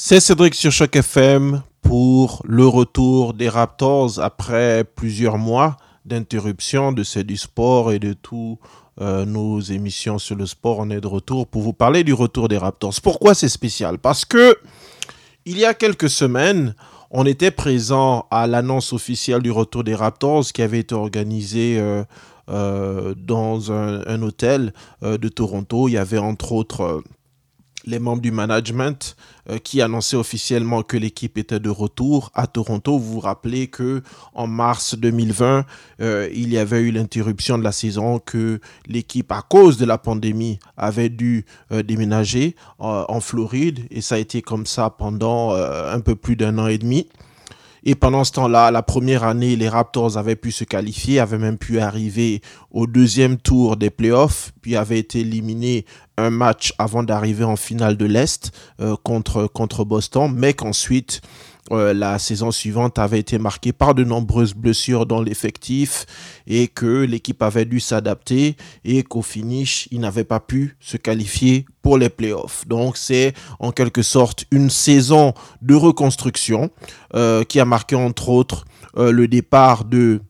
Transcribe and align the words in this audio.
C'est 0.00 0.20
Cédric 0.20 0.54
sur 0.54 0.70
Choc 0.70 0.94
FM 0.94 1.60
pour 1.82 2.44
le 2.46 2.68
retour 2.68 3.34
des 3.34 3.48
Raptors 3.48 4.20
après 4.20 4.84
plusieurs 4.84 5.38
mois 5.38 5.76
d'interruption 6.04 6.92
de 6.92 7.02
C'est 7.02 7.24
du 7.24 7.36
sport 7.36 7.90
et 7.90 7.98
de 7.98 8.12
tous 8.12 8.60
euh, 9.00 9.24
nos 9.24 9.58
émissions 9.58 10.20
sur 10.20 10.36
le 10.36 10.46
sport. 10.46 10.78
On 10.78 10.90
est 10.90 11.00
de 11.00 11.08
retour 11.08 11.48
pour 11.48 11.62
vous 11.62 11.72
parler 11.72 12.04
du 12.04 12.12
retour 12.12 12.46
des 12.46 12.58
Raptors. 12.58 12.94
Pourquoi 13.02 13.34
c'est 13.34 13.48
spécial? 13.48 13.98
Parce 13.98 14.24
que 14.24 14.56
il 15.46 15.58
y 15.58 15.64
a 15.64 15.74
quelques 15.74 16.10
semaines, 16.10 16.76
on 17.10 17.26
était 17.26 17.50
présent 17.50 18.28
à 18.30 18.46
l'annonce 18.46 18.92
officielle 18.92 19.42
du 19.42 19.50
retour 19.50 19.82
des 19.82 19.96
Raptors 19.96 20.44
qui 20.44 20.62
avait 20.62 20.78
été 20.78 20.94
organisée 20.94 21.76
euh, 21.80 22.04
euh, 22.50 23.16
dans 23.16 23.72
un, 23.72 24.06
un 24.06 24.22
hôtel 24.22 24.72
de 25.02 25.28
Toronto. 25.28 25.88
Il 25.88 25.94
y 25.94 25.98
avait 25.98 26.18
entre 26.18 26.52
autres 26.52 27.02
les 27.88 27.98
membres 27.98 28.22
du 28.22 28.30
management 28.30 29.16
euh, 29.48 29.58
qui 29.58 29.80
annonçaient 29.80 30.16
officiellement 30.16 30.82
que 30.82 30.96
l'équipe 30.96 31.38
était 31.38 31.58
de 31.58 31.70
retour 31.70 32.30
à 32.34 32.46
Toronto. 32.46 32.98
Vous 32.98 33.14
vous 33.14 33.20
rappelez 33.20 33.68
que 33.68 34.02
en 34.34 34.46
mars 34.46 34.94
2020, 34.94 35.64
euh, 36.00 36.28
il 36.34 36.52
y 36.52 36.58
avait 36.58 36.80
eu 36.80 36.90
l'interruption 36.90 37.58
de 37.58 37.64
la 37.64 37.72
saison, 37.72 38.18
que 38.18 38.60
l'équipe, 38.86 39.32
à 39.32 39.42
cause 39.42 39.78
de 39.78 39.86
la 39.86 39.98
pandémie, 39.98 40.58
avait 40.76 41.08
dû 41.08 41.46
euh, 41.72 41.82
déménager 41.82 42.54
en 42.78 43.20
Floride 43.20 43.86
et 43.90 44.00
ça 44.00 44.16
a 44.16 44.18
été 44.18 44.42
comme 44.42 44.66
ça 44.66 44.90
pendant 44.90 45.52
un 45.52 46.00
peu 46.00 46.14
plus 46.14 46.36
d'un 46.36 46.58
an 46.58 46.66
et 46.66 46.78
demi. 46.78 47.08
Et 47.84 47.94
pendant 47.94 48.24
ce 48.24 48.32
temps-là, 48.32 48.70
la 48.70 48.82
première 48.82 49.24
année, 49.24 49.56
les 49.56 49.68
Raptors 49.68 50.18
avaient 50.18 50.36
pu 50.36 50.52
se 50.52 50.64
qualifier, 50.64 51.20
avaient 51.20 51.38
même 51.38 51.58
pu 51.58 51.80
arriver 51.80 52.42
au 52.70 52.86
deuxième 52.86 53.38
tour 53.38 53.76
des 53.76 53.90
playoffs, 53.90 54.52
puis 54.60 54.76
avaient 54.76 54.98
été 54.98 55.20
éliminés 55.20 55.86
un 56.18 56.30
match 56.30 56.74
avant 56.78 57.02
d'arriver 57.02 57.44
en 57.44 57.56
finale 57.56 57.96
de 57.96 58.04
l'Est 58.04 58.50
euh, 58.80 58.96
contre, 59.02 59.46
contre 59.46 59.84
Boston, 59.84 60.30
mais 60.34 60.52
qu'ensuite 60.52 61.22
euh, 61.70 61.92
la 61.94 62.18
saison 62.18 62.50
suivante 62.50 62.98
avait 62.98 63.20
été 63.20 63.38
marquée 63.38 63.72
par 63.72 63.94
de 63.94 64.02
nombreuses 64.02 64.54
blessures 64.54 65.06
dans 65.06 65.22
l'effectif 65.22 66.06
et 66.46 66.66
que 66.66 67.04
l'équipe 67.04 67.42
avait 67.42 67.66
dû 67.66 67.78
s'adapter 67.78 68.56
et 68.84 69.02
qu'au 69.02 69.22
finish, 69.22 69.86
il 69.90 70.00
n'avait 70.00 70.24
pas 70.24 70.40
pu 70.40 70.76
se 70.80 70.96
qualifier 70.96 71.66
pour 71.82 71.98
les 71.98 72.08
playoffs. 72.08 72.66
Donc 72.66 72.96
c'est 72.96 73.34
en 73.60 73.70
quelque 73.70 74.02
sorte 74.02 74.44
une 74.50 74.70
saison 74.70 75.34
de 75.62 75.74
reconstruction 75.74 76.70
euh, 77.14 77.44
qui 77.44 77.60
a 77.60 77.64
marqué 77.64 77.94
entre 77.96 78.28
autres 78.28 78.64
le 78.96 79.28
départ 79.28 79.84
de 79.84 80.22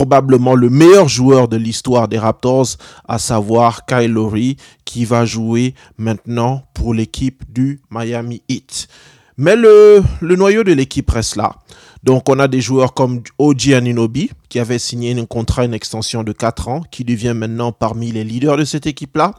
probablement 0.00 0.54
le 0.54 0.70
meilleur 0.70 1.08
joueur 1.08 1.46
de 1.46 1.58
l'histoire 1.58 2.08
des 2.08 2.18
Raptors, 2.18 2.68
à 3.06 3.18
savoir 3.18 3.84
Kyle 3.84 4.10
Lowry, 4.10 4.56
qui 4.86 5.04
va 5.04 5.26
jouer 5.26 5.74
maintenant 5.98 6.62
pour 6.72 6.94
l'équipe 6.94 7.44
du 7.52 7.82
Miami 7.90 8.40
Heat. 8.48 8.88
Mais 9.36 9.56
le, 9.56 10.02
le 10.22 10.36
noyau 10.36 10.64
de 10.64 10.72
l'équipe 10.72 11.10
reste 11.10 11.36
là. 11.36 11.54
Donc 12.02 12.30
on 12.30 12.38
a 12.38 12.48
des 12.48 12.62
joueurs 12.62 12.94
comme 12.94 13.22
Oji 13.38 13.74
Aninobi, 13.74 14.30
qui 14.48 14.58
avait 14.58 14.78
signé 14.78 15.14
un 15.20 15.26
contrat, 15.26 15.66
une 15.66 15.74
extension 15.74 16.22
de 16.22 16.32
4 16.32 16.68
ans, 16.68 16.80
qui 16.90 17.04
devient 17.04 17.34
maintenant 17.36 17.70
parmi 17.70 18.10
les 18.10 18.24
leaders 18.24 18.56
de 18.56 18.64
cette 18.64 18.86
équipe-là. 18.86 19.34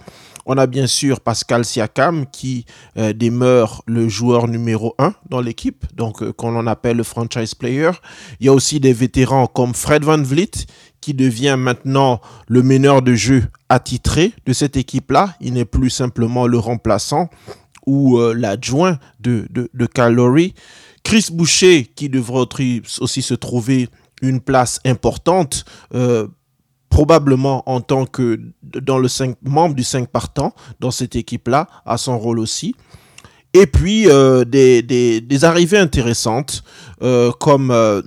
On 0.45 0.57
a 0.57 0.67
bien 0.67 0.87
sûr 0.87 1.19
Pascal 1.19 1.65
Siakam 1.65 2.25
qui 2.31 2.65
euh, 2.97 3.13
demeure 3.13 3.83
le 3.85 4.09
joueur 4.09 4.47
numéro 4.47 4.95
1 4.97 5.13
dans 5.29 5.41
l'équipe, 5.41 5.85
donc 5.95 6.21
euh, 6.21 6.33
qu'on 6.33 6.65
appelle 6.67 6.97
le 6.97 7.03
franchise 7.03 7.55
player. 7.55 7.91
Il 8.39 8.47
y 8.47 8.49
a 8.49 8.53
aussi 8.53 8.79
des 8.79 8.93
vétérans 8.93 9.47
comme 9.47 9.73
Fred 9.73 10.03
Van 10.03 10.21
Vliet 10.21 10.51
qui 10.99 11.13
devient 11.13 11.55
maintenant 11.57 12.21
le 12.47 12.63
meneur 12.63 13.01
de 13.01 13.13
jeu 13.15 13.43
attitré 13.69 14.33
de 14.45 14.53
cette 14.53 14.77
équipe-là. 14.77 15.35
Il 15.41 15.53
n'est 15.53 15.65
plus 15.65 15.89
simplement 15.89 16.47
le 16.47 16.57
remplaçant 16.57 17.29
ou 17.85 18.19
euh, 18.19 18.33
l'adjoint 18.33 18.99
de, 19.19 19.47
de, 19.49 19.69
de 19.73 19.87
Chris 21.03 21.27
Boucher 21.31 21.85
qui 21.95 22.09
devrait 22.09 22.45
aussi 22.99 23.21
se 23.21 23.33
trouver 23.33 23.89
une 24.21 24.39
place 24.39 24.79
importante 24.85 25.65
probablement 26.91 27.63
en 27.67 27.81
tant 27.81 28.05
que 28.05 28.39
dans 28.61 28.99
le 28.99 29.07
5 29.07 29.37
membre 29.41 29.73
du 29.73 29.83
5 29.83 30.09
partant 30.09 30.53
dans 30.79 30.91
cette 30.91 31.15
équipe-là, 31.15 31.67
a 31.85 31.97
son 31.97 32.19
rôle 32.19 32.37
aussi. 32.37 32.75
Et 33.53 33.65
puis 33.65 34.07
euh, 34.07 34.45
des, 34.45 34.81
des, 34.83 35.43
arrivées 35.45 35.79
intéressantes 35.79 36.63
euh, 37.01 37.31
comme 37.31 37.71
euh, 37.71 38.01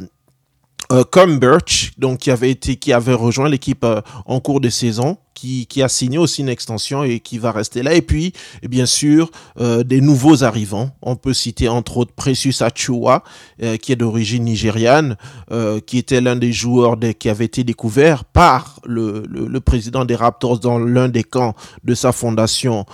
comme 1.10 1.38
Birch, 1.38 1.92
donc 1.98 2.18
qui 2.18 2.30
avait 2.30 2.50
été 2.50 2.76
qui 2.76 2.92
avait 2.92 3.14
rejoint 3.14 3.48
l'équipe 3.48 3.84
en 4.26 4.40
cours 4.40 4.60
de 4.60 4.68
saison 4.68 5.16
qui, 5.34 5.82
a 5.82 5.88
signé 5.88 6.18
aussi 6.18 6.42
une 6.42 6.48
extension 6.48 7.02
et 7.02 7.20
qui 7.20 7.38
va 7.38 7.52
rester 7.52 7.82
là. 7.82 7.94
Et 7.94 8.02
puis, 8.02 8.32
bien 8.62 8.86
sûr, 8.86 9.30
euh, 9.60 9.82
des 9.82 10.00
nouveaux 10.00 10.44
arrivants. 10.44 10.90
On 11.02 11.16
peut 11.16 11.34
citer 11.34 11.68
entre 11.68 11.98
autres 11.98 12.12
Precious 12.12 12.62
Achua, 12.62 13.24
euh, 13.62 13.76
qui 13.76 13.92
est 13.92 13.96
d'origine 13.96 14.44
nigériane, 14.44 15.16
euh, 15.50 15.80
qui 15.80 15.98
était 15.98 16.20
l'un 16.20 16.36
des 16.36 16.52
joueurs 16.52 16.96
qui 17.18 17.28
avait 17.28 17.44
été 17.44 17.64
découvert 17.64 18.24
par 18.24 18.80
le, 18.84 19.24
le, 19.28 19.46
le 19.46 19.60
président 19.60 20.04
des 20.04 20.14
Raptors 20.14 20.60
dans 20.60 20.78
l'un 20.78 21.08
des 21.08 21.24
camps 21.24 21.54
de 21.82 21.94
sa 21.94 22.12
fondation 22.12 22.86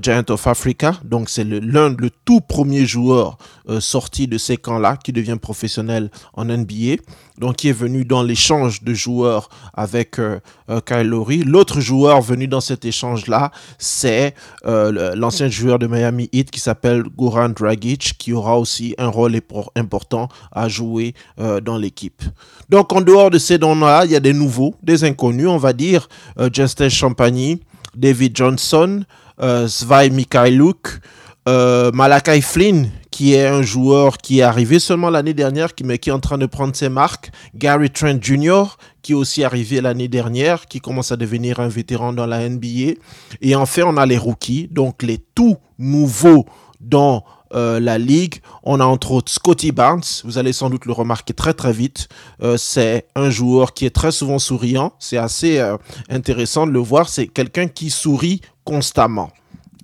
Giant 0.00 0.22
of 0.28 0.46
Africa. 0.46 1.00
Donc, 1.04 1.28
c'est 1.28 1.42
l'un, 1.44 1.90
le, 1.90 2.10
tout 2.24 2.40
premier 2.40 2.86
joueur 2.86 3.38
sorti 3.80 4.28
de 4.28 4.38
ces 4.38 4.56
camps-là 4.56 4.96
qui 4.96 5.12
devient 5.12 5.36
professionnel 5.40 6.10
en 6.34 6.44
NBA. 6.44 7.02
Donc, 7.38 7.56
qui 7.56 7.68
est 7.70 7.72
venu 7.72 8.04
dans 8.04 8.22
l'échange 8.22 8.84
de 8.84 8.94
joueurs 8.94 9.48
avec 9.72 10.20
Kyle 10.86 11.08
Lowry. 11.08 11.42
L'autre 11.42 11.80
joueur 11.84 12.20
venu 12.20 12.48
dans 12.48 12.60
cet 12.60 12.84
échange-là, 12.84 13.52
c'est 13.78 14.34
euh, 14.66 15.14
l'ancien 15.14 15.48
joueur 15.48 15.78
de 15.78 15.86
Miami 15.86 16.28
Heat 16.32 16.50
qui 16.50 16.58
s'appelle 16.58 17.04
Goran 17.16 17.50
Dragic, 17.50 18.14
qui 18.18 18.32
aura 18.32 18.58
aussi 18.58 18.94
un 18.98 19.08
rôle 19.08 19.38
important 19.76 20.28
à 20.50 20.68
jouer 20.68 21.14
euh, 21.38 21.60
dans 21.60 21.76
l'équipe. 21.76 22.22
Donc 22.70 22.92
en 22.92 23.00
dehors 23.00 23.30
de 23.30 23.38
ces 23.38 23.58
dons-là, 23.58 24.04
il 24.06 24.12
y 24.12 24.16
a 24.16 24.20
des 24.20 24.32
nouveaux, 24.32 24.74
des 24.82 25.04
inconnus, 25.04 25.48
on 25.48 25.58
va 25.58 25.72
dire, 25.72 26.08
euh, 26.40 26.48
Justin 26.52 26.88
Champagny, 26.88 27.60
David 27.94 28.36
Johnson, 28.36 29.04
Svai 29.66 30.10
Mikhailuk, 30.10 31.00
Malakai 31.46 32.40
Flynn, 32.40 32.88
qui 33.14 33.34
est 33.34 33.46
un 33.46 33.62
joueur 33.62 34.18
qui 34.18 34.40
est 34.40 34.42
arrivé 34.42 34.80
seulement 34.80 35.08
l'année 35.08 35.34
dernière, 35.34 35.68
mais 35.84 35.98
qui 35.98 36.10
est 36.10 36.12
en 36.12 36.18
train 36.18 36.38
de 36.38 36.46
prendre 36.46 36.74
ses 36.74 36.88
marques. 36.88 37.30
Gary 37.54 37.90
Trent 37.90 38.18
Jr., 38.20 38.64
qui 39.04 39.12
est 39.12 39.14
aussi 39.14 39.44
arrivé 39.44 39.82
l'année 39.82 40.08
dernière, 40.08 40.66
qui 40.66 40.80
commence 40.80 41.12
à 41.12 41.16
devenir 41.16 41.60
un 41.60 41.68
vétéran 41.68 42.14
dans 42.14 42.26
la 42.26 42.48
NBA. 42.48 42.94
Et 43.42 43.54
enfin, 43.54 43.82
on 43.86 43.98
a 43.98 44.06
les 44.06 44.16
rookies, 44.16 44.66
donc 44.70 45.02
les 45.02 45.18
tout 45.18 45.58
nouveaux 45.78 46.46
dans 46.80 47.22
euh, 47.54 47.78
la 47.80 47.98
ligue. 47.98 48.36
On 48.62 48.80
a 48.80 48.84
entre 48.84 49.12
autres 49.12 49.30
Scotty 49.30 49.72
Barnes, 49.72 50.02
vous 50.24 50.38
allez 50.38 50.54
sans 50.54 50.70
doute 50.70 50.86
le 50.86 50.92
remarquer 50.92 51.34
très 51.34 51.52
très 51.52 51.72
vite. 51.72 52.08
Euh, 52.42 52.56
c'est 52.56 53.06
un 53.14 53.28
joueur 53.28 53.74
qui 53.74 53.84
est 53.84 53.94
très 53.94 54.10
souvent 54.10 54.38
souriant. 54.38 54.94
C'est 54.98 55.18
assez 55.18 55.58
euh, 55.58 55.76
intéressant 56.08 56.66
de 56.66 56.72
le 56.72 56.80
voir. 56.80 57.08
C'est 57.10 57.26
quelqu'un 57.26 57.68
qui 57.68 57.90
sourit 57.90 58.40
constamment. 58.64 59.30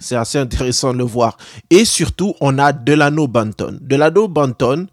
C'est 0.01 0.17
assez 0.17 0.39
intéressant 0.39 0.95
de 0.95 0.99
le 0.99 1.05
voir. 1.05 1.37
Et 1.69 1.85
surtout, 1.85 2.35
on 2.41 2.59
a 2.59 2.73
Delano 2.73 3.29
Banton. 3.29 3.79
Delano 3.83 4.29
Banton, 4.29 4.87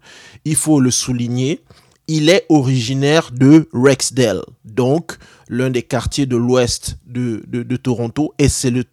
il 0.44 0.54
faut 0.54 0.80
le 0.80 0.90
souligner, 0.90 1.62
il 2.08 2.30
est 2.30 2.46
originaire 2.48 3.30
de 3.32 3.68
Rexdale, 3.72 4.42
donc 4.64 5.16
l'un 5.48 5.70
des 5.70 5.82
quartiers 5.82 6.26
de 6.26 6.36
l'ouest 6.36 6.98
de, 7.06 7.76
Toronto. 7.76 8.34
Et 8.38 8.48
c'est 8.48 8.70
le 8.70 8.84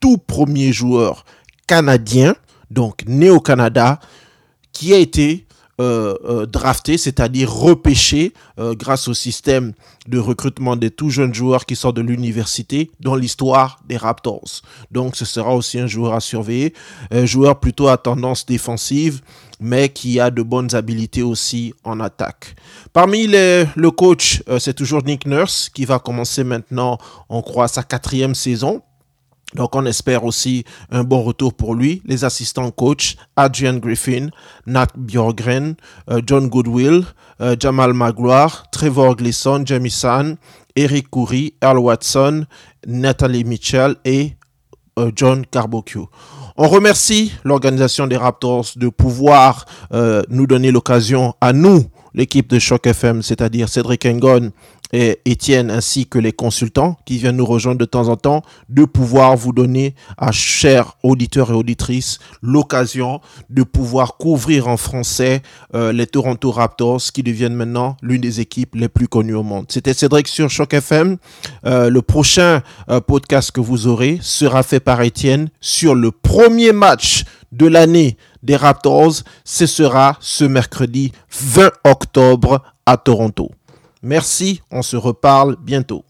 tout 0.00 0.18
premier 0.18 0.72
joueur 0.72 1.24
canadien, 1.66 2.34
donc 2.70 3.04
né 3.06 3.30
au 3.30 3.40
Canada, 3.40 4.00
qui 4.72 4.92
a 4.92 4.98
été 4.98 5.46
euh, 5.80 6.14
euh, 6.24 6.46
drafté, 6.46 6.98
c'est-à-dire 6.98 7.52
repêché 7.52 8.32
euh, 8.58 8.74
grâce 8.74 9.08
au 9.08 9.14
système 9.14 9.72
de 10.06 10.18
recrutement 10.18 10.76
des 10.76 10.90
tout 10.90 11.10
jeunes 11.10 11.34
joueurs 11.34 11.66
qui 11.66 11.76
sortent 11.76 11.96
de 11.96 12.02
l'université 12.02 12.90
dans 13.00 13.16
l'histoire 13.16 13.80
des 13.88 13.96
Raptors. 13.96 14.62
Donc 14.90 15.16
ce 15.16 15.24
sera 15.24 15.54
aussi 15.54 15.78
un 15.78 15.86
joueur 15.86 16.14
à 16.14 16.20
surveiller, 16.20 16.74
un 17.10 17.26
joueur 17.26 17.58
plutôt 17.58 17.88
à 17.88 17.96
tendance 17.96 18.46
défensive, 18.46 19.20
mais 19.60 19.88
qui 19.88 20.20
a 20.20 20.30
de 20.30 20.42
bonnes 20.42 20.74
habilités 20.74 21.22
aussi 21.22 21.74
en 21.84 22.00
attaque. 22.00 22.54
Parmi 22.92 23.26
les, 23.26 23.64
le 23.74 23.90
coach, 23.90 24.42
euh, 24.48 24.58
c'est 24.58 24.74
toujours 24.74 25.02
Nick 25.04 25.26
Nurse 25.26 25.70
qui 25.70 25.84
va 25.84 25.98
commencer 25.98 26.44
maintenant, 26.44 26.98
on 27.28 27.42
croit, 27.42 27.68
sa 27.68 27.82
quatrième 27.82 28.34
saison 28.34 28.82
donc 29.54 29.76
on 29.76 29.86
espère 29.86 30.24
aussi 30.24 30.64
un 30.90 31.04
bon 31.04 31.22
retour 31.22 31.54
pour 31.54 31.74
lui. 31.74 32.02
Les 32.04 32.24
assistants 32.24 32.70
coach, 32.70 33.16
Adrian 33.36 33.78
Griffin, 33.78 34.28
Nat 34.66 34.88
Bjorgren, 34.96 35.76
euh, 36.10 36.20
John 36.26 36.48
Goodwill, 36.48 37.04
euh, 37.40 37.56
Jamal 37.58 37.92
Magloire, 37.92 38.70
Trevor 38.70 39.16
Gleason, 39.16 39.62
Jamie 39.64 39.90
San, 39.90 40.36
Eric 40.76 41.10
Coury, 41.10 41.54
Earl 41.62 41.78
Watson, 41.78 42.46
Natalie 42.86 43.44
Mitchell 43.44 43.96
et 44.04 44.32
euh, 44.98 45.10
John 45.14 45.46
Carbocchio. 45.46 46.10
On 46.56 46.68
remercie 46.68 47.32
l'organisation 47.44 48.06
des 48.06 48.16
Raptors 48.16 48.66
de 48.76 48.88
pouvoir 48.88 49.66
nous 50.28 50.46
donner 50.46 50.70
l'occasion 50.70 51.34
à 51.40 51.52
nous, 51.52 51.84
l'équipe 52.14 52.48
de 52.48 52.58
Choc 52.58 52.86
FM, 52.86 53.22
c'est-à-dire 53.22 53.68
Cédric 53.68 54.06
Engon 54.06 54.52
et 54.94 55.18
Étienne 55.24 55.70
ainsi 55.70 56.06
que 56.06 56.20
les 56.20 56.32
consultants 56.32 56.96
qui 57.04 57.18
viennent 57.18 57.36
nous 57.36 57.44
rejoindre 57.44 57.78
de 57.78 57.84
temps 57.84 58.08
en 58.08 58.16
temps 58.16 58.42
de 58.68 58.84
pouvoir 58.84 59.36
vous 59.36 59.52
donner 59.52 59.94
à 60.16 60.30
chers 60.30 60.96
auditeurs 61.02 61.50
et 61.50 61.54
auditrices 61.54 62.20
l'occasion 62.42 63.20
de 63.50 63.64
pouvoir 63.64 64.16
couvrir 64.16 64.68
en 64.68 64.76
français 64.76 65.42
euh, 65.74 65.92
les 65.92 66.06
Toronto 66.06 66.52
Raptors 66.52 67.02
qui 67.12 67.24
deviennent 67.24 67.54
maintenant 67.54 67.96
l'une 68.02 68.20
des 68.20 68.40
équipes 68.40 68.76
les 68.76 68.88
plus 68.88 69.08
connues 69.08 69.34
au 69.34 69.42
monde. 69.42 69.66
C'était 69.68 69.94
Cédric 69.94 70.28
sur 70.28 70.48
Choc 70.48 70.72
FM. 70.74 71.16
Euh, 71.66 71.90
le 71.90 72.00
prochain 72.00 72.62
euh, 72.88 73.00
podcast 73.00 73.50
que 73.50 73.60
vous 73.60 73.88
aurez 73.88 74.18
sera 74.22 74.62
fait 74.62 74.80
par 74.80 75.02
Étienne 75.02 75.48
sur 75.60 75.96
le 75.96 76.12
premier 76.44 76.72
match 76.72 77.24
de 77.52 77.66
l'année 77.66 78.18
des 78.42 78.56
Raptors. 78.56 79.22
Ce 79.44 79.64
sera 79.64 80.18
ce 80.20 80.44
mercredi 80.44 81.10
20 81.30 81.70
octobre 81.84 82.62
à 82.84 82.98
Toronto. 82.98 83.50
Merci, 84.02 84.60
on 84.70 84.82
se 84.82 84.98
reparle 84.98 85.56
bientôt. 85.58 86.04